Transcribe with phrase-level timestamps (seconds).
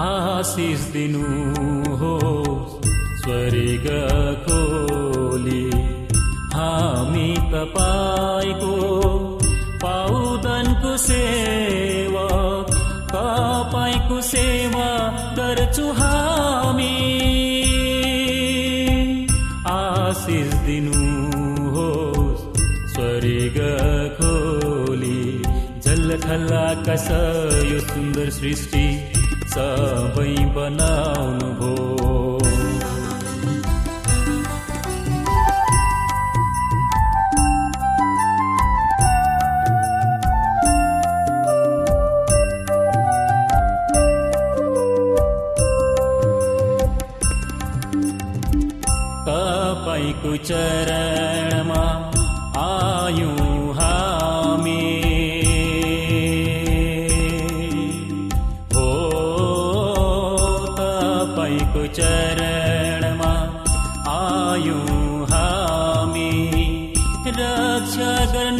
[0.00, 2.14] आशिष दिनु हो
[4.44, 5.64] खोली
[6.54, 8.76] हामी तपाईँको
[9.82, 12.24] पाउदनको सेवा
[13.12, 14.88] तपाईँको सेवा
[15.38, 16.96] गर्छु हामी।
[19.74, 21.04] आशिष दिनु
[21.76, 21.88] हो
[22.94, 23.60] स्वर्ग
[24.18, 25.22] खोली
[25.84, 27.08] झल्लखल्ला कस
[27.72, 29.09] यो सुन्दर सृष्टि
[29.52, 31.79] सबै बनाउनु भो
[67.92, 68.59] छैन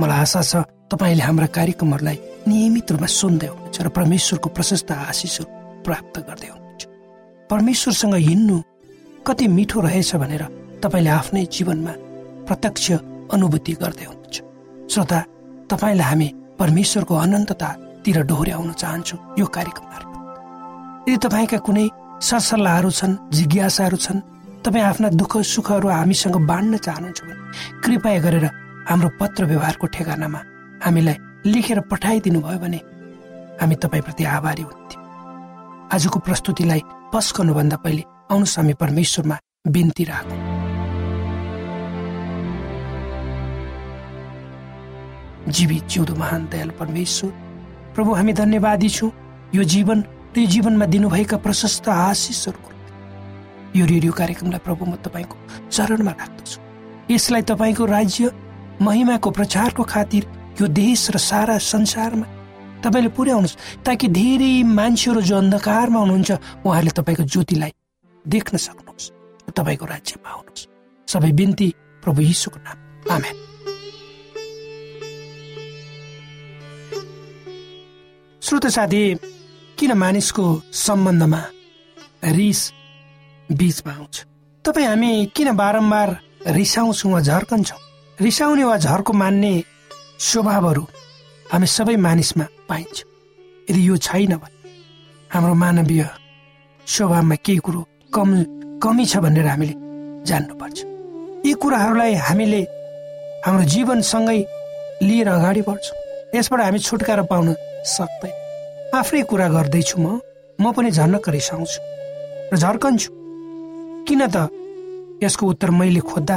[0.00, 0.52] मलाई आशा छ
[0.90, 2.18] तपाईँले हाम्रा कार्यक्रमहरूलाई
[2.48, 5.46] नियमित रूपमा सुन्दै हुनुहुन्छ र परमेश्वरको प्रशस्त आशिषहरू
[5.86, 6.82] प्राप्त गर्दै हुनुहुन्छ।
[7.50, 8.56] परमेश्वरसँग हिँड्नु
[9.26, 10.42] कति मिठो रहेछ भनेर
[10.82, 11.92] तपाईँले आफ्नै जीवनमा
[12.48, 12.86] प्रत्यक्ष
[13.34, 14.36] अनुभूति गर्दै हुनुहुन्छ।
[14.92, 15.20] श्रोता
[15.70, 16.28] तपाईँलाई हामी
[16.60, 19.94] परमेश्वरको अनन्ततातिर डोहोऱ्याउन चाहन्छौँ यो कार्यक्रम
[21.04, 21.86] यदि तपाईँका कुनै
[22.24, 24.20] सरसल्लाहहरू छन् जिज्ञासाहरू छन्
[24.64, 27.34] तपाईँ आफ्ना दुःख सुखहरू हामीसँग बाँड्न चाहनुहुन्छ भने
[27.84, 28.46] कृपया गरेर
[28.84, 30.40] हाम्रो पत्र व्यवहारको ठेगानामा
[30.84, 31.16] हामीलाई
[31.46, 32.80] लेखेर पठाइदिनु भयो भने
[33.60, 35.02] हामी तपाईँप्रति आभारी हुन्थ्यौँ।
[35.88, 36.80] आजको प्रस्तुतिलाई
[37.12, 39.36] पस्कनुभन्दा पहिले आउनुहोस् हामी परमेश्वरमा
[39.72, 40.38] बिन्ती राखौँ।
[45.48, 47.32] जीवित जिउँदो महान दयाल परमेश्वर
[47.96, 49.10] प्रभु हामी धन्यवादी छौँ।
[49.54, 50.04] यो जीवन
[50.36, 52.70] र यो जीवनमा दिनुभएका प्रशस्त आशिषहरूको।
[53.80, 55.36] यो रेडियो कार्यक्रमलाई प्रभु म तपाईँको
[55.72, 56.58] चरणमा राख्दछु।
[57.08, 58.43] यसलाई तपाईँको राज्य
[58.82, 60.26] महिमाको प्रचारको खातिर
[60.60, 62.26] यो देश र सारा संसारमा
[62.82, 66.30] तपाईँले पुर्याउनुहोस् ताकि धेरै मान्छेहरू जो अन्धकारमा हुनुहुन्छ
[66.66, 67.72] उहाँहरूले तपाईँको ज्योतिलाई
[68.26, 69.10] देख्न सक्नुहोस्
[69.52, 70.68] तपाईँको राज्यमा आउनुहोस्
[71.08, 72.78] सबै बिन्ती प्रभु यीशुको नाम।
[73.10, 73.36] आमेन।
[78.42, 79.14] श्रोत साथी
[79.78, 81.42] किन मानिसको सम्बन्धमा
[82.24, 82.72] रिस
[83.52, 84.24] बीचमा आउँछ?
[84.64, 87.83] तपाईँ हामी किन बारम्बार रिसाउँछौँ वा झर्कन्छौँ?
[88.20, 89.52] रिसाउने वा झर्को मान्ने
[90.22, 90.82] स्वभावहरू
[91.50, 93.02] हामी सबै मानिसमा पाइन्छ।
[93.68, 94.70] यदि यो छैन भने
[95.30, 96.04] हाम्रो मानवीय
[96.86, 97.80] स्वभावमा केही कुरो
[98.14, 98.30] कम
[98.78, 99.74] कमी छ भनेर हामीले
[100.30, 100.78] जान्नुपर्छ।
[101.46, 102.62] यी कुराहरूलाई हामीले
[103.46, 104.38] हाम्रो जीवनसँगै
[105.02, 105.98] लिएर अगाडि बढ्छौँ।
[106.38, 107.54] यसबाट हामी छुटकारा पाउन
[107.98, 108.34] सक्दैन।
[108.94, 110.22] आफ्नै कुरा गर्दैछु म।
[110.62, 111.80] म पनि झर्नक्क रिसाउँछु
[112.52, 113.10] र झर्कन्छु।
[114.06, 114.46] किन त
[115.18, 116.36] यसको उत्तर मैले खोज्दा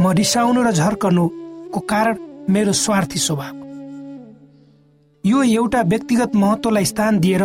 [0.00, 2.16] म रिसाउनु र झर्कनुको कारण
[2.50, 3.54] मेरो स्वार्थी स्वभाव।
[5.24, 7.42] यो एउटा व्यक्तिगत महत्वलाई स्थान दिएर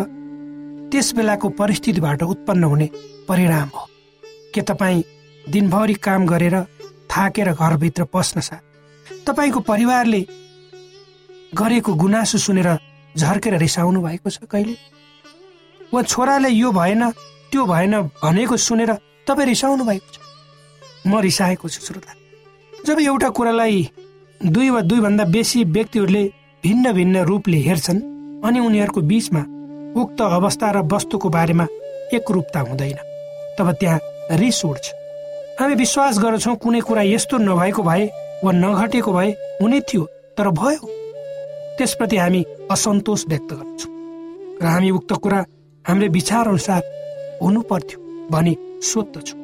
[0.91, 2.89] त्यस बेलाको परिस्थितिबाट उत्पन्न हुने
[3.29, 3.86] परिणाम हो।
[4.53, 5.03] के तपाईँ
[5.46, 6.56] दिनभरि काम गरेर
[7.12, 8.62] थाकेर घरभित्र पस्न साथ
[9.27, 10.22] तपाईँको परिवारले
[11.53, 12.70] गरेको गुनासो सुनेर
[13.15, 14.75] झर्केर रिसाउनु भएको छ कहिले?
[15.94, 17.10] वा छोराले यो भएन
[17.51, 18.91] त्यो भएन भनेको सुनेर
[19.27, 20.18] तपाईँ रिसाउनु भएको छ?
[21.08, 22.18] म रिसाएको छु श्रोता।
[22.89, 23.81] जब एउटा कुरालाई
[24.41, 26.24] दुई वा दुईभन्दा बेसी व्यक्तिहरूले
[26.63, 28.00] भिन्न भिन्न रूपले हेर्छन्
[28.41, 29.41] अनि उनीहरूको बीचमा
[30.01, 31.65] उक्त अवस्था र वस्तुको बारेमा
[32.17, 32.98] एकरूपता हुँदैन
[33.60, 34.00] तब त्यहाँ
[34.41, 34.86] रिस उठ्छ।
[35.60, 38.05] हामी विश्वास गर्छौँ कुनै कुरा यस्तो नभएको भए
[38.43, 39.29] वा नघटेको भए
[39.62, 40.03] हुने थियो
[40.38, 40.89] तर भयो।
[41.77, 43.91] त्यसप्रति हामी असन्तोष व्यक्त गर्छौँ
[44.63, 45.46] र हामी उक्त कुरा
[45.86, 46.81] हाम्रो विचार अनुसार
[47.43, 48.01] हुनु पर्थ्यो
[48.34, 49.39] भनी सोध्दछौँ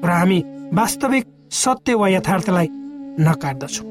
[0.00, 1.24] र हामी वास्तविक
[1.60, 2.68] सत्य वा यथार्थलाई
[3.20, 3.86] नकाट्दछौँ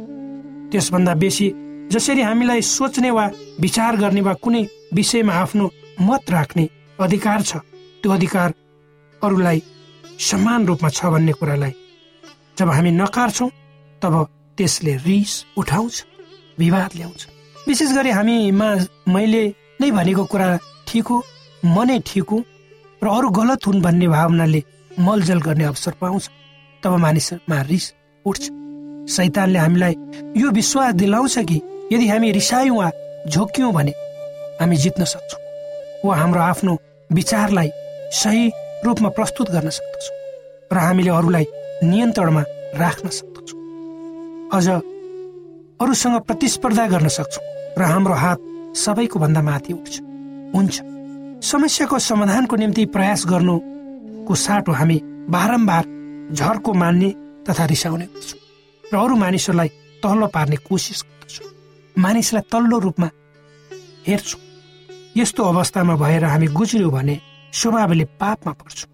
[0.72, 1.48] त्यसभन्दा बेसी
[1.92, 3.26] जसरी हामीलाई सोच्ने वा
[3.62, 4.64] विचार गर्ने वा कुनै
[4.94, 5.70] विषयमा आफ्नो
[6.02, 6.68] मत राख्ने
[7.00, 7.58] अधिकार छ
[8.02, 8.54] त्यो अधिकार
[9.22, 9.62] अरूलाई
[10.30, 11.74] समान रूपमा छ भन्ने कुरालाई
[12.58, 13.50] जब हामी नकार्छौँ
[14.02, 14.16] तब
[14.58, 16.04] त्यसले रिस उठाउँछ
[16.60, 17.28] विवाद ल्याउँछ।
[17.68, 18.70] विशेष गरी हामीमा
[19.14, 19.44] मैले
[19.82, 20.48] नै भनेको कुरा
[20.88, 21.22] ठिक हो
[21.64, 22.44] म नै ठिक हुँ
[23.04, 24.64] र अरू गलत हुन् भन्ने भावनाले
[25.00, 26.30] मलजल गर्ने अवसर पाउँछ
[26.84, 27.94] तब मानिसमा रिस
[28.26, 28.44] उठ्छ।
[29.10, 29.96] सैतानले हामीलाई
[30.38, 32.90] यो विश्वास दिलाउँछ कि यदि हामी रिसायौँ वा
[33.28, 33.94] झोक्यौँ भने
[34.62, 35.42] हामी जित्न सक्छौँ
[36.06, 36.78] वा हाम्रो आफ्नो
[37.10, 37.70] विचारलाई
[38.14, 38.50] सही
[38.86, 40.16] रूपमा प्रस्तुत गर्न सक्दछौँ
[40.74, 41.46] र हामीले अरूलाई
[41.84, 42.44] नियन्त्रणमा
[42.76, 43.60] राख्न सक्दछौँ।
[44.54, 44.68] अझ
[45.82, 47.44] अरूसँग प्रतिस्पर्धा गर्न सक्छौँ
[47.78, 48.40] र हाम्रो हात
[48.78, 50.00] सबैको भन्दा माथि उठ्छ
[50.56, 50.82] हुन्छ।
[51.46, 54.98] समस्याको समाधानको निम्ति प्रयास गर्नुको साटो हामी
[55.30, 55.84] बारम्बार
[56.34, 57.10] झर्को मान्ने
[57.50, 58.45] तथा रिसाउने गर्छौँ।
[58.94, 59.70] र अरू मानिसहरूलाई
[60.04, 61.48] तल्लो पार्ने कोसिस गर्दछौँ।
[61.96, 63.10] मानिसलाई तल्लो रूपमा
[64.08, 64.42] हेर्छौँ।
[65.18, 67.16] यस्तो अवस्थामा भएर हामी गुज्रियो भने
[67.54, 68.90] स्वभावले पापमा पर्छौँ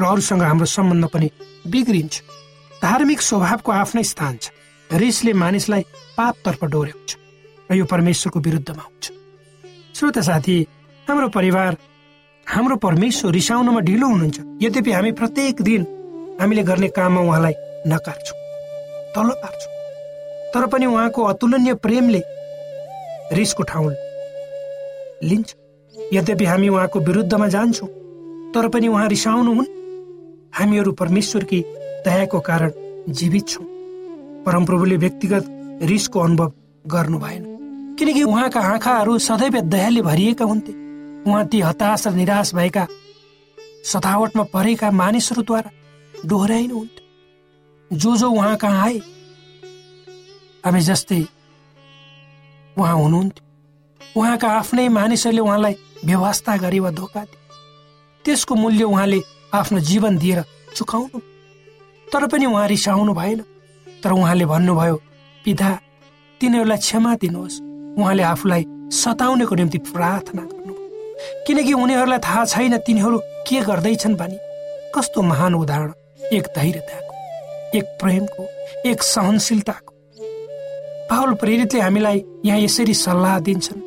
[0.00, 1.30] र अरूसँग हाम्रो सम्बन्ध पनि
[1.66, 2.14] बिग्रिन्छ।
[2.82, 4.50] धार्मिक स्वभावको आफ्नै स्थान छ
[4.90, 5.82] रिसले मानिसलाई
[6.16, 7.10] पापतर्फ डोर्याउँछ
[7.70, 9.04] र यो परमेश्वरको विरुद्धमा हुन्छ।
[9.96, 10.56] श्रोता साथी
[11.06, 11.76] हाम्रो परिवार
[12.46, 15.82] हाम्रो परमेश्वर रिसाउनमा ढिलो हुनुहुन्छ। यद्यपि हामी प्रत्येक दिन
[16.40, 17.54] हामीले गर्ने काममा उहाँलाई
[17.90, 18.38] नकार्छौँ।
[19.16, 19.74] तल पार्छौँ।
[20.54, 22.22] तर पनि उहाँको अतुलनीय प्रेमले
[23.32, 23.92] रिसको ठाउँ
[25.24, 25.54] लिन्छ।
[26.12, 27.88] यद्यपि हामी उहाँको विरुद्धमा जान्छौँ
[28.54, 29.66] तर पनि उहाँ रिसाउनुहुन्।
[30.54, 31.60] हामीहरू परमेश्वरकी
[32.04, 32.70] दयाको कारण
[33.08, 33.64] जीवित छौँ।
[34.46, 35.44] परमप्रभुले व्यक्तिगत
[35.82, 36.52] रिसको अनुभव
[36.84, 37.44] गर्नु भएन।
[37.98, 40.72] किनकि उहाँका आँखाहरू सदैव दयाले भरिएका हुन्थे।
[41.26, 42.86] उहाँ ती हताश र निराश भएका
[43.84, 45.70] सतावटमा परेका मानिसहरूद्वारा
[46.26, 47.05] डोहोऱ्याइनुहुन्थ्यो
[47.92, 48.98] जो जो उहाँ कहाँ आए
[50.66, 51.24] हामी जस्तै
[52.78, 55.74] उहाँ हुनुहुन्थ्यो। उहाँका आफ्नै मानिसहरूले उहाँलाई
[56.04, 57.38] व्यवस्था गरे वा धोका दिए।
[58.24, 59.20] त्यसको मूल्य उहाँले
[59.54, 60.42] आफ्नो जीवन दिएर
[60.74, 61.18] चुकाउनु।
[62.12, 63.40] तर पनि उहाँ रिसाउनु भएन।
[64.02, 64.96] तर उहाँले भन्नुभयो
[65.44, 65.70] पिता
[66.40, 67.60] तिनीहरूलाई क्षमा दिनुहोस्।
[67.98, 70.74] उहाँले आफूलाई सताउनेको निम्ति प्रार्थना गर्नु
[71.46, 74.38] किनकि उनीहरूलाई थाहा छैन तिनीहरू के गर्दैछन् भनी।
[74.94, 75.92] कस्तो महान उदाहरण।
[76.32, 77.05] एक धैर्यताको
[77.76, 78.42] एक प्रेमको
[78.90, 79.92] एक सहनशीलताको।
[81.10, 83.80] पावल प्रेरितले हामीलाई यहाँ यसरी सल्लाह दिन्छन्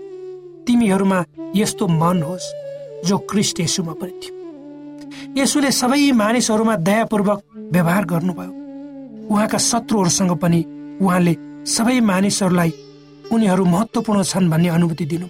[0.68, 1.20] तिमीहरूमा
[1.56, 2.54] यस्तो मन होस्
[3.08, 4.34] जो क्रिस्ट यसुमा पनि थियो।
[5.38, 7.40] यसुले सबै मानिसहरूमा दयापूर्वक
[7.74, 8.54] व्यवहार गर्नुभयो।
[9.30, 10.60] उहाँका शत्रुहरूसँग पनि
[11.02, 11.34] उहाँले
[11.68, 12.72] सबै मानिसहरूलाई
[13.32, 15.28] उनीहरू महत्त्वपूर्ण छन् भन्ने अनुभूति दिनु।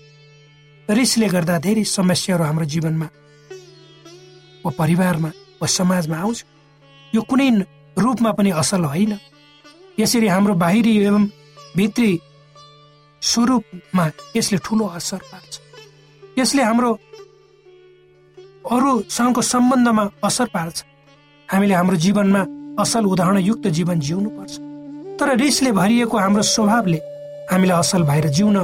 [0.90, 3.08] रिसले गर्दा धेरै समस्याहरू हाम्रो जीवनमा
[4.66, 5.30] वा परिवारमा
[5.62, 6.38] वा समाजमा आउँछ।
[7.14, 7.50] यो कुनै
[8.00, 9.14] रूपमा पनि असल होइन।
[10.00, 11.24] यसरी हाम्रो बाहिरी एवं
[11.78, 12.12] भित्री
[13.22, 15.54] स्वरूपमा यसले ठुलो असर पार्छ।
[16.40, 16.92] यसले हाम्रो
[18.66, 20.84] अरूसँगको सम्बन्धमा असर पार्छ।
[21.50, 22.42] हामीले हाम्रो जीवनमा
[22.82, 24.54] असल उदाहरणयुक्त जीवन जिउनु पर्छ
[25.20, 27.00] तर रिसले भरिएको हाम्रो स्वभावले
[27.52, 28.58] हामीलाई असल भएर जिउन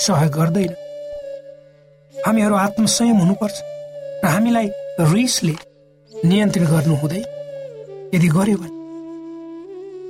[0.00, 0.72] सहयोग गर्दैन।
[2.14, 3.56] हामीहरू आत्मसंयम हुनुपर्छ
[4.22, 4.68] र हामीलाई
[5.12, 5.54] रिसले
[6.12, 7.24] नियन्त्रण गर्नु हुँदैन।
[8.14, 8.77] यदि गर्यो भने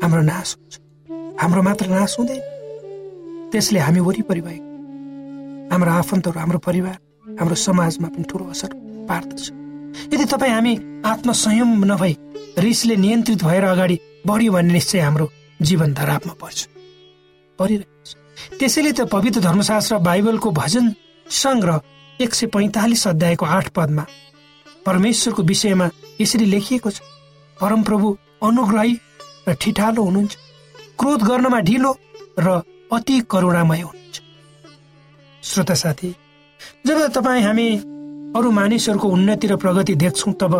[0.02, 0.74] हाम्रो नाश हुन्छ।
[1.40, 2.42] हाम्रो मात्र नाश हुँदैन।
[3.52, 4.66] त्यसले हामी वरिपरि भएको।
[5.72, 6.96] हाम्रो आफन्तहरू हाम्रो परिवार
[7.40, 8.70] हाम्रो समाजमा पनि ठुलो असर
[9.08, 9.42] पार्दछ।
[10.14, 10.74] यदि तपाईँ हामी
[11.04, 12.16] आत्मसंयम नभई
[12.58, 15.26] रिसले नियन्त्रित भएर अगाडि बढ्यो भने निश्चय हाम्रो
[15.62, 16.58] जीवन धरापमा पर्छ।
[17.58, 20.94] परिरहेको त्यसैले त पवित्र धर्मशास्त्र बाइबलको भजन
[21.26, 24.04] सङ्ग्रह एक सय पैँतालिस अध्यायको आठ पदमा
[24.86, 25.90] परमेश्वरको विषयमा
[26.20, 27.00] यसरी लेखिएको छ।
[27.58, 28.94] परमप्रभु अनुग्रही
[29.48, 30.36] र ठिठालो हुनुहुन्छ।
[30.98, 31.92] क्रोध गर्नमा ढिलो
[32.38, 32.48] र
[32.92, 34.16] अति करुणामय हुनुहुन्छ।
[35.42, 36.14] श्रोता साथी
[36.86, 37.68] जब तपाईँ हामी
[38.36, 40.54] अरू मानिसहरूको उन्नति र प्रगति देख्छौँ तब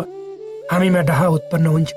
[0.71, 1.89] हामीमा डाहा उत्पन्न हुन्छ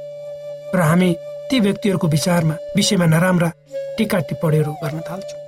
[0.74, 1.10] र हामी
[1.48, 3.48] ती व्यक्तिहरूको विचारमा विषयमा नराम्रा
[3.96, 5.40] टिका टिप्पणीहरू गर्न थाल्छौँ।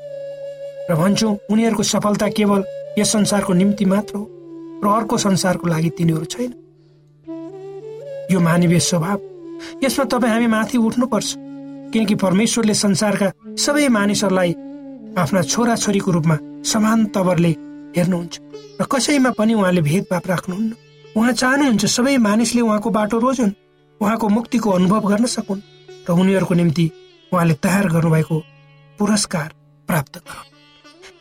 [0.91, 2.65] र भन्छौँ उनीहरूको सफलता केवल
[2.99, 4.25] यस संसारको निम्ति मात्र हो
[4.85, 6.53] र अर्को संसारको लागि तिनीहरू छैन।
[8.33, 9.19] यो मानवीय स्वभाव
[9.85, 11.29] यसमा तपाईँ हामी माथि उठ्नुपर्छ।
[11.93, 14.53] किनकि परमेश्वरले संसारका सबै मानिसहरूलाई
[15.19, 17.53] आफ्ना छोरा छोरीको रूपमा समान तवरले
[17.97, 18.35] हेर्नुहुन्छ।
[18.81, 20.73] र कसैमा पनि उहाँले भेदभाव राख्नुहुन्न।
[21.17, 23.53] उहाँ चाहनुहुन्छ सबै मानिसले उहाँको बाटो रोजुन्
[24.01, 25.63] उहाँको मुक्तिको अनुभव गर्न सकुन्
[26.09, 26.87] र उनीहरूको निम्ति
[27.33, 28.37] उहाँले तयार गर्नुभएको
[28.99, 29.49] पुरस्कार
[29.89, 30.53] प्राप्त गरून्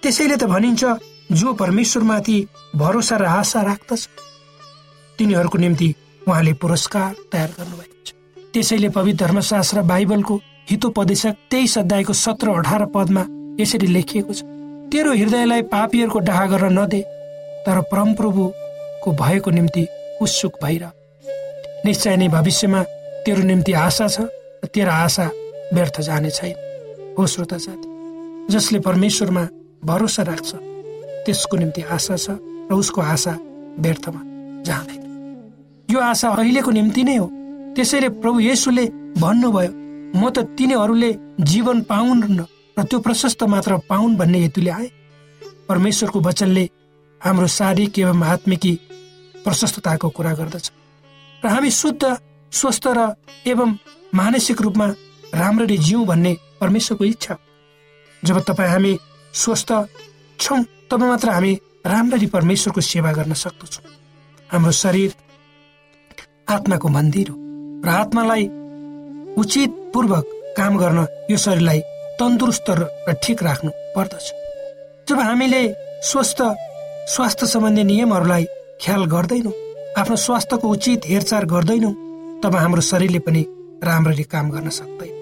[0.01, 0.83] त्यसैले त भनिन्छ
[1.31, 2.37] जो परमेश्वरमाथि
[2.75, 4.01] भरोसा र आशा राख्दछ
[5.19, 5.89] तिनीहरूको निम्ति
[6.27, 8.13] उहाँले पुरस्कार तयार गर्नुभएको छ।
[8.53, 10.35] त्यसैले पवित्र धर्मशास्त्र बाइबलको
[10.69, 13.23] हितोपदेशक तेइस अध्यायको सत्र अठार पदमा
[13.59, 14.41] यसरी लेखिएको छ।
[14.93, 17.01] तेरो हृदयलाई पापीहरूको डाहा गर्न नदे
[17.65, 19.87] तर परमप्रभुको भएको निम्ति
[20.21, 20.85] उत्सुक भइर
[21.85, 22.83] निश्चय नै भविष्यमा
[23.25, 24.29] तेरो निम्ति आशा छ
[24.61, 25.29] र तेरो आशा
[25.73, 26.55] व्यर्थ जाने छैन।
[27.17, 29.47] हो श्रोता साथी जसले परमेश्वरमा
[29.85, 30.51] भरोसा राख्छ
[31.25, 32.37] त्यसको निम्ति आशा छ
[32.69, 33.37] र उसको आशा
[33.79, 34.21] व्यर्थमा
[34.61, 35.01] जाँदैन।
[35.89, 37.31] यो आशा अहिलेको निम्ति नै हो
[37.75, 38.85] त्यसैले प्रभु येसुले
[39.21, 39.71] भन्नुभयो
[40.13, 41.11] म त तिनीहरूले
[41.41, 42.21] जीवन पाउन्
[42.77, 44.87] र त्यो प्रशस्त मात्र पाउन् भन्ने हेतुले आए।
[45.69, 46.65] परमेश्वरको वचनले
[47.21, 48.73] हाम्रो शारीरिक एवं आत्मिकी
[49.45, 50.65] प्रशस्तताको कुरा गर्दछ।
[51.43, 52.03] र हामी शुद्ध
[52.51, 52.99] स्वस्थ र
[53.47, 53.69] एवं
[54.13, 54.87] मानसिक रूपमा
[55.33, 57.35] राम्ररी जिउँ भन्ने परमेश्वरको इच्छा।
[58.23, 58.93] जब तपाईँ हामी
[59.33, 59.69] स्वस्थ
[60.39, 61.53] छौँ तब मात्र हामी
[61.85, 63.85] राम्ररी परमेश्वरको सेवा गर्न सक्दछौँ।
[64.49, 65.13] हाम्रो शरीर
[66.49, 67.42] आत्माको मन्दिर हो।
[67.85, 68.43] र आत्मालाई
[69.37, 70.25] उचित पूर्वक
[70.57, 70.99] काम गर्न
[71.31, 71.79] यो शरीरलाई
[72.19, 74.25] तन्दुरुस्त र ठिक राख्नु पर्दछ।
[75.09, 75.61] जब हामीले
[76.09, 76.39] स्वस्थ
[77.13, 78.45] स्वास्थ्य सम्बन्धी नियमहरूलाई
[78.83, 79.53] ख्याल गर्दैनौँ
[79.99, 81.93] आफ्नो स्वास्थ्यको उचित हेरचाह गर्दैनौँ
[82.43, 83.41] तब हाम्रो शरीरले पनि
[83.83, 85.13] राम्ररी काम गर्न सक्दैन।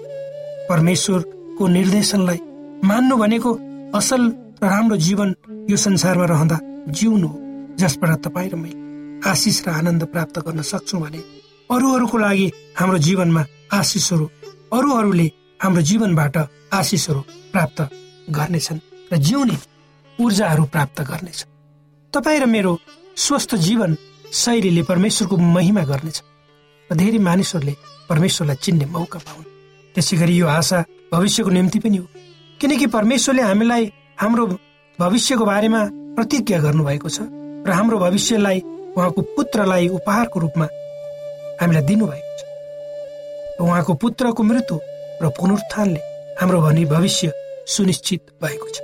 [0.70, 2.40] परमेश्वरको निर्देशनलाई
[2.88, 3.50] मान्नु भनेको
[3.98, 4.22] असल
[4.62, 5.34] र राम्रो जीवन
[5.70, 6.58] यो संसारमा रहँदा
[6.94, 7.38] जिउनु हो
[7.80, 11.41] जसबाट तपाईँ र मैले आशिष र आनन्द प्राप्त गर्न सक्छौँ भने
[11.72, 12.46] अरूहरूको लागि
[12.78, 14.24] हाम्रो जीवनमा आशिषहरू
[14.72, 15.26] अरूहरूले
[15.62, 16.36] हाम्रो जीवनबाट
[16.72, 17.20] आशिषहरू
[17.52, 17.80] प्राप्त
[18.30, 18.80] गर्नेछन्
[19.12, 19.56] र जिउने
[20.18, 21.40] ऊर्जाहरू प्राप्त गर्नेछ
[22.12, 22.72] तपाईँ र मेरो
[23.16, 23.96] स्वस्थ जीवन
[24.32, 26.22] शैलीले परमेश्वरको महिमा गर्नेछ
[26.90, 27.74] र धेरै मानिसहरूले
[28.08, 29.50] परमेश्वरलाई चिन्ने मौका पाउन्।
[29.94, 32.06] त्यसै गरी यो आशा भविष्यको निम्ति पनि हो
[32.60, 34.46] किनकि परमेश्वरले हामीलाई हाम्रो
[34.98, 35.82] भविष्यको बारेमा
[36.16, 37.18] प्रतिज्ञा गर्नुभएको छ
[37.66, 38.60] र हाम्रो भविष्यलाई
[38.96, 40.66] उहाँको पुत्रलाई उपहारको रूपमा
[41.60, 42.40] हामीलाई दिनुभएको छ।
[43.60, 44.76] उहाँको पुत्रको मृत्यु
[45.22, 46.00] र पुनरुत्थानले
[46.40, 47.32] हाम्रो भनी भविष्य
[47.66, 48.76] सुनिश्चित भएको छ।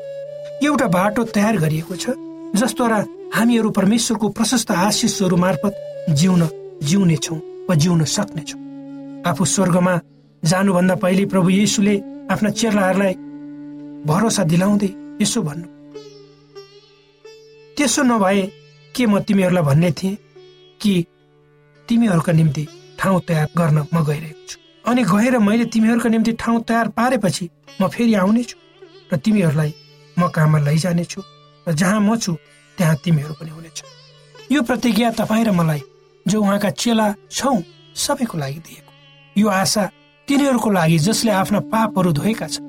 [0.64, 2.10] एउटा बाटो तयार गरिएको छ
[2.56, 2.98] जसद्वारा
[3.34, 5.75] हामीहरू परमेश्वरको प्रशस्त आशिषहरू मार्फत
[6.10, 6.42] जिउन
[6.82, 8.60] जिउनेछौँ वा जिउन सक्नेछौँ।
[9.26, 9.94] आफू स्वर्गमा
[10.42, 11.94] जानुभन्दा पहिले प्रभु येसुले
[12.30, 13.14] आफ्ना चेलाहरूलाई
[14.06, 14.90] भरोसा दिलाउँदै
[15.22, 15.66] यसो भन्नु।
[17.76, 18.42] त्यसो नभए
[18.94, 20.16] के म तिमीहरूलाई भन्ने थिएँ
[20.81, 20.92] कि
[21.88, 22.66] तिमीहरूका निम्ति
[22.98, 27.48] ठाउँ तयार गर्न म गइरहेको छु। अनि गएर मैले तिमीहरूका निम्ति ठाउँ तयार पारेपछि
[27.81, 28.57] म फेरि आउनेछु
[29.12, 29.74] र तिमीहरूलाई
[30.16, 31.20] म कहाँमा लैजानेछु
[31.66, 32.33] र जहाँ म छु
[32.79, 33.83] त्यहाँ तिमीहरू पनि हुनेछ।
[34.53, 35.83] यो प्रतिज्ञा तपाईँ र मलाई
[36.27, 37.57] जो उहाँका चेला छौ
[37.96, 38.90] सबैको लागि दिएको।
[39.37, 39.85] यो आशा
[40.29, 42.66] तिनीहरूको लागि जसले आफ्ना पापहरू धोएका छन्।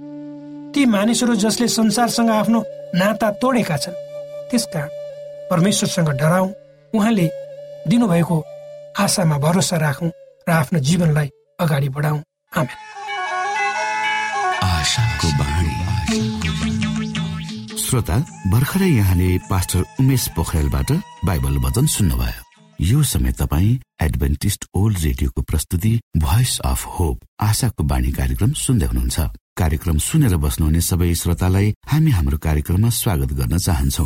[0.73, 2.60] ती मानिसहरू जसले संसारसँग आफ्नो
[2.95, 3.99] नाता तोडेका छन्
[4.51, 4.89] त्यसकारण
[5.49, 6.53] परमेश्वरसँग डराउँ
[6.93, 7.27] उहाँले
[7.88, 8.38] दिनुभएको
[8.99, 10.12] आशामा भरोसा राखौँ
[10.47, 12.19] र आफ्नो जीवनलाई अगाडि बढाउँ।
[12.57, 12.77] आमेन।
[17.79, 18.17] श्रोता
[18.51, 20.91] भर्खरै यहाँले पास्टर उमेश पोखरेलबाट
[21.25, 22.43] बाइबल वचन सुन्नुभयो।
[22.81, 29.19] यो समय तपाईँ एडभेन्टिस्ट ओल्ड रेडियोको प्रस्तुति भोइस अफ होप आशाको बाणी कार्यक्रम सुन्दै हुनुहुन्छ।
[29.57, 34.05] कार्यक्रम सुनेर बस्नुहुने सबै श्रोतालाई हामी हाम्रो कार्यक्रममा स्वागत गर्न चाहन्छौ।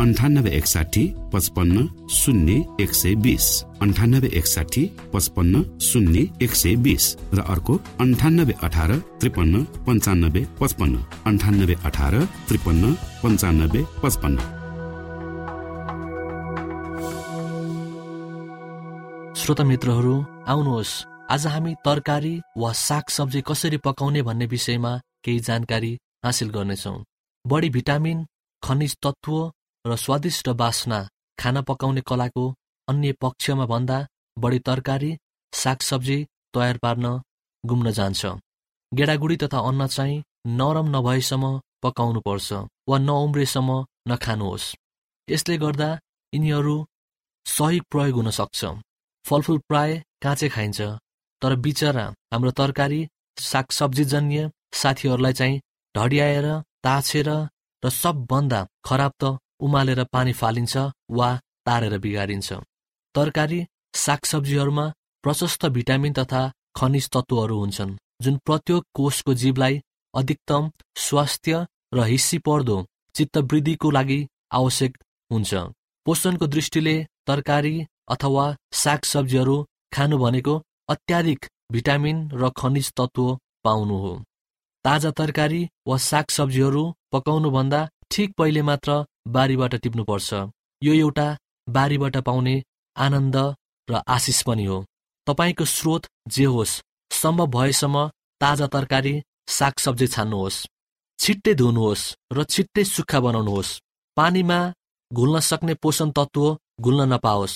[0.00, 3.46] अन्ठानब्बे एकसाठी पचपन्न शून्य एक सय बिस।
[3.82, 11.76] अन्ठानब्बे एकसाठी पचपन्न शून्य एक सय बिस। र अर्को अन्ठानब्बे अठार त्रिपन्न पन्चानब्बे पचपन्न। अन्ठानब्बे
[11.84, 12.14] अठार
[12.48, 14.38] त्रिपन्न पन्चानब्बे पचपन्न।
[19.36, 20.16] श्रोता मित्रहरू
[20.48, 20.92] आउनुहोस्।
[21.30, 25.92] आज हामी तरकारी वा साग सब्जी कसरी पकाउने भन्ने विषयमा केही जानकारी
[26.24, 26.98] हासिल गर्नेछौँ।
[27.44, 28.26] बढी भिटामिन
[28.62, 29.52] खनिज तत्व
[29.84, 30.98] र स्वादिष्ट बासना
[31.38, 32.44] खाना पकाउने कलाको
[32.88, 33.98] अन्य पक्षमा भन्दा
[34.36, 35.10] बढी तरकारी
[35.52, 36.18] सागसब्जी
[36.54, 37.06] तयार पार्न
[37.64, 38.22] गुम्न जान्छ।
[38.92, 40.22] गेडागुडी तथा अन्न चाहिँ
[40.58, 41.44] नरम नभएसम्म
[41.82, 42.48] पकाउनुपर्छ
[42.88, 43.70] वा नउम्रेसम्म
[44.08, 44.74] नखानुहोस्।
[45.28, 45.90] यसले गर्दा
[46.32, 46.76] यिनीहरू
[47.46, 48.60] सही प्रयोग हुन सक्छ।
[49.24, 49.90] फलफुल प्राय
[50.22, 50.80] काँचे खाइन्छ
[51.42, 53.00] तर बिचरा हाम्रो तरकारी
[53.50, 55.60] सागसब्जीजन्य साथीहरूलाई चाहिँ
[55.94, 56.46] ढडियाएर
[56.84, 57.28] ताछेर
[57.82, 60.76] र सबभन्दा खराब त उमालेर पानी फालिन्छ
[61.10, 61.28] वा
[61.66, 62.48] तारेर बिगारिन्छ।
[63.14, 63.60] तरकारी
[63.94, 64.86] सागसब्जीहरूमा
[65.24, 66.42] प्रशस्त भिटामिन तथा
[66.76, 69.80] खनिज तत्त्वहरू हुन्छन् जुन प्रत्येक कोषको जीवलाई
[70.14, 72.76] अधिकतम स्वास्थ्य र हिस्सी पर्दो
[73.14, 74.20] चित्तवृद्धिको लागि
[74.52, 74.92] आवश्यक
[75.30, 75.52] हुन्छ।
[76.06, 76.96] पोषणको दृष्टिले
[77.26, 77.74] तरकारी
[78.14, 78.44] अथवा
[78.82, 79.56] सागसब्जीहरू
[79.92, 80.54] खानु भनेको
[80.88, 84.12] अत्याधिक भिटामिन र खनिज तत्त्व पाउनु हो।
[84.84, 88.92] ताजा तरकारी वा सागसब्जीहरू पकाउनुभन्दा ठिक पहिले मात्र
[89.28, 90.28] बारीबाट टिप्नुपर्छ।
[90.82, 91.26] यो एउटा
[91.68, 92.54] बारीबाट पाउने
[92.96, 93.36] आनन्द
[93.88, 94.78] र आशिष पनि हो।
[95.26, 97.96] तपाईँको स्रोत जे होस् सम्भव भएसम्म
[98.40, 99.14] ताजा तरकारी
[99.48, 100.58] सागसब्जी छान्नुहोस्
[101.18, 103.78] छिट्टै धुनुहोस् र छिट्टै सुक्खा बनाउनुहोस्।
[104.16, 104.58] पानीमा
[105.10, 106.44] घुल्न सक्ने पोषण तत्त्व
[106.80, 107.54] घुल्न नपाओस्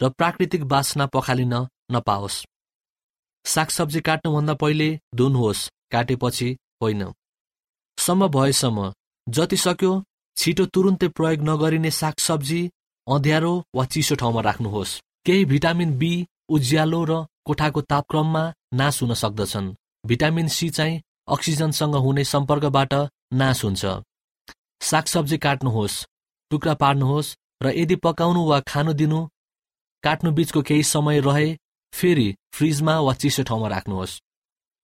[0.00, 1.54] र प्राकृतिक बासना पखालिन
[1.92, 2.36] नपाओस्।
[3.44, 6.48] सागसब्जी काट्नुभन्दा पहिले धुनुहोस् काटेपछि
[6.80, 7.02] होइन।
[7.98, 8.92] सम्म भएसम्म
[9.26, 9.92] जति सक्यो
[10.36, 12.60] छिटो तुरुन्तै प्रयोग नगरिने सागसब्जी
[13.06, 16.12] अँध्यारो वा चिसो ठाउँमा राख्नुहोस्। केही भिटामिन बी
[16.48, 17.12] उज्यालो र
[17.46, 18.42] कोठाको तापक्रममा
[18.74, 19.74] नाश हुन सक्दछन्।
[20.06, 22.92] भिटामिन सी चाहिँ अक्सिजनसँग हुने सम्पर्कबाट
[23.32, 23.84] नाश हुन्छ।
[24.80, 26.04] सागसब्जी काट्नुहोस्
[26.50, 29.20] टुक्रा पार्नुहोस् र यदि पकाउनु वा खानु दिनु
[30.04, 31.48] काट्नु बीचको केही समय रहे
[31.92, 34.20] फेरि फ्रिजमा वा चिसो ठाउँमा राख्नुहोस्।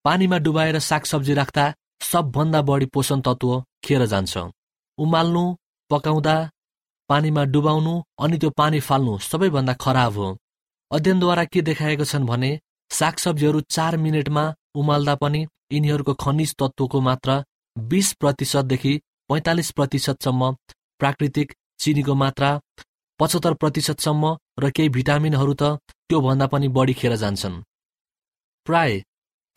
[0.04, 1.64] पानीमा डुबाएर सागसब्जी राख्दा
[2.00, 3.50] सबभन्दा बढी पोषण तत्त्व
[3.84, 4.38] खेर जान्छ।
[4.98, 5.44] उमाल्नु
[5.90, 6.36] पकाउँदा
[7.10, 10.28] पानीमा डुबाउनु अनि त्यो पानी फाल्नु सबैभन्दा खराब हो।
[10.90, 12.50] अध्ययनद्वारा के देखाएको छन् भने
[12.90, 14.44] सागसब्जीहरू चार मिनटमा
[14.80, 15.40] उमाल्दा पनि
[15.72, 17.36] यिनीहरूको खनिज तत्त्वको मात्रा
[17.76, 18.92] बिस प्रतिशतदेखि
[19.30, 20.52] पैँतालिस प्रतिशतसम्म
[21.00, 22.50] प्राकृतिक चिनीको मात्रा
[23.20, 24.24] पचहत्तर प्रतिशतसम्म
[24.58, 25.62] र केही भिटामिनहरू त
[26.08, 27.62] त्योभन्दा पनि बढी खेर जान्छन्।
[28.66, 29.02] प्राय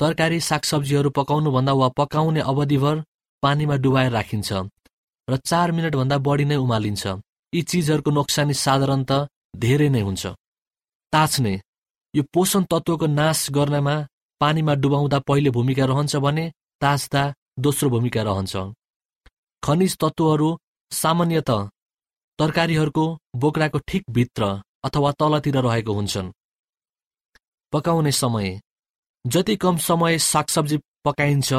[0.04, 2.96] तरकारी सागसब्जीहरू पकाउनुभन्दा वा पकाउने अवधिभर
[3.44, 4.50] पानीमा डुबाएर राखिन्छ
[5.28, 7.04] र चार मिनटभन्दा बढी नै उमालिन्छ।
[7.54, 9.12] यी चिजहरूको नोक्सानी साधारणत
[9.64, 10.24] धेरै नै हुन्छ।
[11.14, 11.54] ताछ्ने
[12.14, 13.96] यो पोषण तत्त्वको नाश गर्नमा
[14.42, 16.46] पानीमा डुबाउँदा पहिले भूमिका रहन्छ भने
[16.82, 17.24] ताछ्दा
[17.64, 18.54] दोस्रो भूमिका रहन्छ।
[19.64, 20.50] खनिज तत्त्वहरू
[20.92, 21.52] सामान्यत
[22.40, 23.06] तरकारीहरूको
[23.42, 24.44] बोक्राको ठिक भित्र
[24.84, 26.34] अथवा तलतिर रहेको हुन्छन्।
[27.74, 28.50] पकाउने समय
[29.26, 31.54] जति कम समय सागसब्जी पकाइन्छ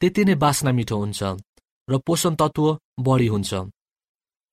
[0.00, 1.22] त्यति नै बास्ना मिठो हुन्छ
[1.88, 3.54] र पोषण तत्त्व बढी हुन्छ।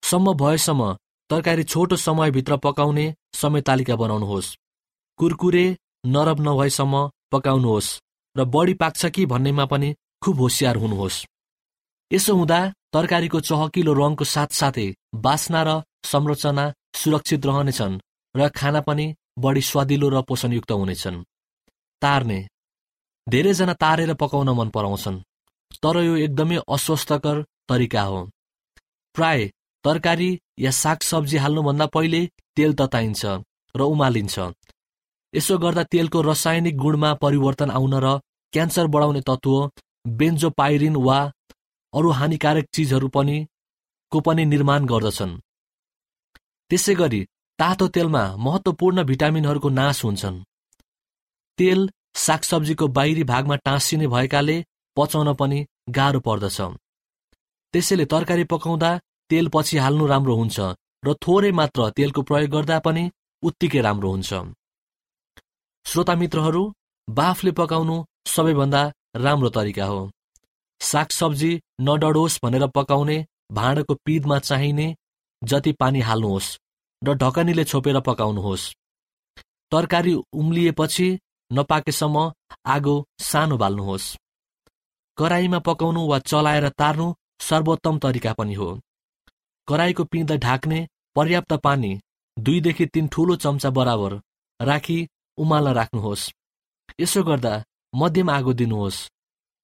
[0.03, 0.93] सम्म भएसम्म
[1.29, 4.55] तरकारी छोटो समयभित्र पकाउने समय तालिका बनाउनुहोस्।
[5.19, 5.65] कुरकुरे
[6.05, 7.89] नरम नभएसम्म पकाउनुहोस्
[8.35, 11.23] र बढी पाक्छ कि भन्नेमा पनि खुब होसियार हुनुहोस्।
[12.11, 12.59] यसो हुँदा
[12.93, 17.99] तरकारीको चहकिलो रङको साथसाथै बास्ना र संरचना सुरक्षित रहनेछन्
[18.35, 19.05] र खाना पनि
[19.39, 21.23] बढी स्वादिलो र पोषणयुक्त हुनेछन्।
[22.01, 22.39] तार्ने
[23.27, 25.21] धेरैजना तारेर पकाउन मन पराउँछन्
[25.83, 28.19] तर यो एकदमै अस्वस्थकर तरिका हो।
[29.15, 29.39] प्राय
[29.85, 32.21] तरकारी या सागसब्जी हाल्नुभन्दा पहिले
[32.55, 33.25] तेल तताइन्छ
[33.75, 34.35] र उमालिन्छ।
[35.33, 38.07] यसो गर्दा तेलको रासायनिक गुणमा परिवर्तन आउन र
[38.53, 39.53] क्यान्सर बढाउने तत्त्व
[40.07, 41.19] बेन्जोपाइरिन वा
[41.93, 43.37] अरू हानिकारक चिजहरू पनि
[44.11, 45.39] को पनि निर्माण गर्दछन्।
[46.71, 47.21] त्यसै गरी
[47.59, 50.43] तातो तेलमा महत्वपूर्ण भिटामिनहरूको नाश हुन्छन्।
[51.59, 51.79] तेल
[52.17, 54.57] सागसब्जीको बाहिरी भागमा टाँसिने भएकाले
[54.97, 55.65] पचाउन पनि
[55.97, 56.57] गाह्रो पर्दछ।
[57.73, 58.91] त्यसैले तरकारी पकाउँदा
[59.29, 60.57] तेल पछि हाल्नु राम्रो हुन्छ
[61.05, 63.03] र थोरै मात्र तेलको प्रयोग गर्दा पनि
[63.43, 64.31] उत्तिकै राम्रो हुन्छ।
[65.85, 66.63] श्रोता मित्रहरू
[67.07, 67.95] बाफले पकाउनु
[68.27, 68.81] सबैभन्दा
[69.15, 69.99] राम्रो तरिका हो।
[70.81, 71.51] सागसब्जी
[71.81, 73.17] नडढोस् भनेर पकाउने
[73.51, 74.87] भाँडाको पिदमा चाहिने
[75.41, 76.49] जति पानी हाल्नुहोस्
[77.01, 78.71] र ढकनीले छोपेर पकाउनुहोस्।
[79.71, 81.07] तरकारी उम्लिएपछि
[81.51, 82.31] नपाकेसम्म
[82.65, 84.15] आगो सानो बाल्नुहोस्।
[85.17, 87.07] कराईमा पकाउनु वा चलाएर तार्नु
[87.41, 88.69] सर्वोत्तम तरिका पनि हो।
[89.67, 90.79] कराईको पिँध ढाक्ने
[91.15, 91.91] पर्याप्त पानी
[92.37, 94.13] दुईदेखि तीन ठूलो चम्चा बराबर
[94.59, 94.99] राखी
[95.37, 96.31] उमाल्न राख्नुहोस्।
[96.99, 97.53] यसो गर्दा
[97.93, 99.07] मध्यम आगो दिनुहोस्।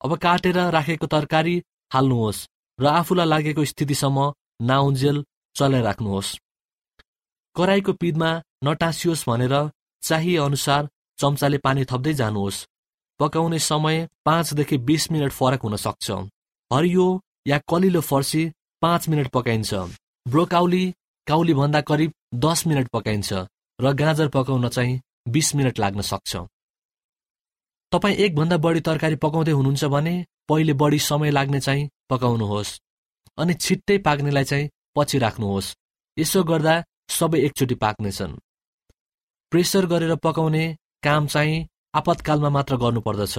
[0.01, 1.55] अब काटेर राखेको तरकारी
[1.91, 2.45] हाल्नुहोस्
[2.79, 5.23] र आफूलाई लागेको स्थितिसम्म नाउन्जेल
[5.55, 6.37] चलाइराख्नुहोस्।
[7.55, 8.31] कराईको पिँधमा
[8.65, 9.55] नटाँसियोस् भनेर
[10.03, 12.65] चाहिए अनुसार चम्चाले पानी थप्दै जानुहोस्।
[13.19, 16.11] पकाउने समय पाँचदेखि बिस मिनट फरक हुन सक्छ।
[16.71, 17.07] हरियो
[17.47, 18.43] या कलिलो फर्सी
[18.81, 19.73] पाँच मिनट पकाइन्छ।
[20.25, 20.83] ब्रोकाउली
[21.27, 23.33] काउलीभन्दा करिब दस मिनट पकाइन्छ
[23.79, 26.31] र गाजर पकाउन चाहिँ बिस मिनट लाग्न सक्छ।
[27.91, 30.13] तपाईँ एकभन्दा बढी तरकारी पकाउँदै हुनुहुन्छ भने
[30.49, 32.79] पहिले बढी समय लाग्ने चाहिँ पकाउनुहोस्
[33.37, 35.73] अनि छिट्टै पाक्नेलाई चाहिँ पछि राख्नुहोस्।
[36.17, 36.73] यसो गर्दा
[37.09, 38.33] सबै एकचोटि पाक्नेछन्।
[39.51, 40.65] प्रेसर गरेर पकाउने
[41.03, 43.35] काम चाहिँ आपतकालमा मात्र गर्नुपर्दछ।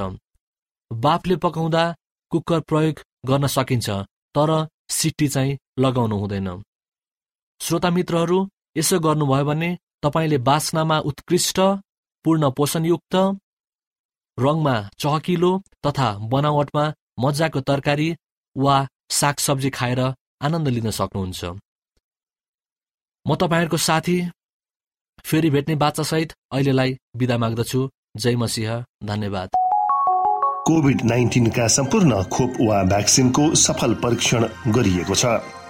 [0.90, 1.84] बाफले पकाउँदा
[2.32, 2.96] कुकर प्रयोग
[3.26, 3.88] गर्न सकिन्छ
[4.34, 4.50] तर
[4.90, 6.48] सिटी चाहिँ लगाउनु हुँदैन।
[7.60, 8.38] श्रोता मित्रहरू
[8.76, 9.70] यसो गर्नुभयो भने
[10.02, 11.58] तपाईँले बास्नामा उत्कृष्ट
[12.24, 13.14] पूर्ण पोषणयुक्त
[14.38, 15.52] रङमा चहकिलो
[15.86, 16.84] तथा बनावटमा
[17.22, 18.08] मजाको तरकारी
[18.56, 18.76] वा
[19.10, 20.00] सागसब्जी खाएर
[20.44, 21.42] आनन्द लिन सक्नुहुन्छ।
[23.26, 24.16] म तपाईँहरूको साथी
[25.22, 29.48] फेरि भेट्ने बाचासहित अहिलेलाई बिदा माग्दछु। जय मसिंह धन्यवाद।
[30.66, 35.24] कोभिड नाइन्टिनका सम्पूर्ण खोप वा भ्याक्सिनको सफल परीक्षण गरिएको छ।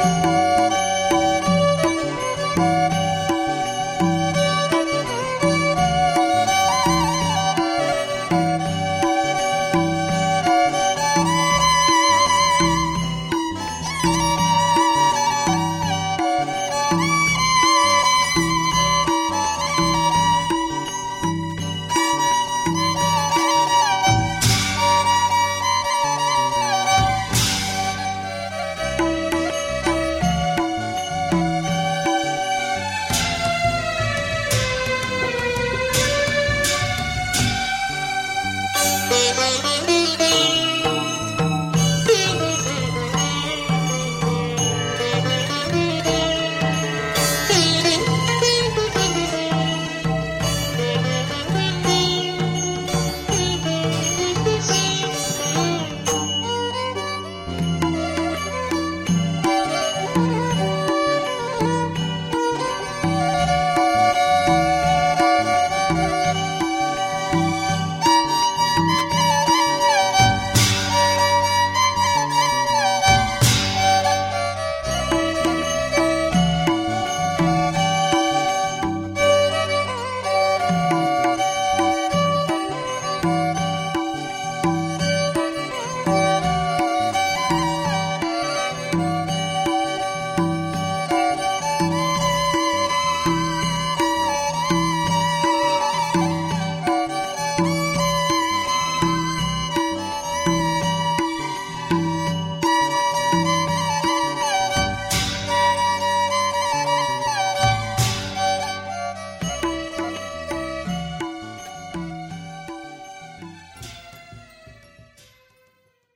[0.00, 0.89] Música